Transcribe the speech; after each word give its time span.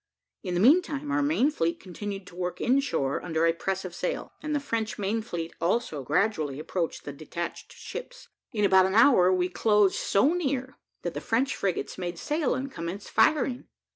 In 0.41 0.55
the 0.55 0.59
meantime 0.59 1.11
our 1.11 1.21
main 1.21 1.51
fleet 1.51 1.79
continued 1.79 2.25
to 2.25 2.35
work 2.35 2.59
in 2.59 2.79
shore 2.79 3.23
under 3.23 3.45
a 3.45 3.53
press 3.53 3.85
of 3.85 3.93
sail, 3.93 4.33
and 4.41 4.55
the 4.55 4.59
French 4.59 4.97
main 4.97 5.21
fleet 5.21 5.53
also 5.61 6.01
gradually 6.01 6.57
approached 6.57 7.03
the 7.05 7.13
detached 7.13 7.71
ships. 7.71 8.27
In 8.51 8.65
about 8.65 8.87
an 8.87 8.95
hour 8.95 9.31
we 9.31 9.47
closed 9.47 9.93
so 9.97 10.33
near, 10.33 10.79
that 11.03 11.13
the 11.13 11.21
French 11.21 11.55
frigates 11.55 11.99
made 11.99 12.17
sail 12.17 12.55
and 12.55 12.71
commenced 12.71 13.11
firing. 13.11 13.67